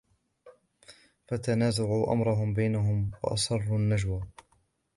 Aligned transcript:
فَتَنَازَعُوا 1.27 2.11
أَمْرَهُمْ 2.13 2.53
بَيْنَهُمْ 2.53 3.11
وَأَسَرُّوا 3.23 3.77
النَّجْوَى 3.77 4.23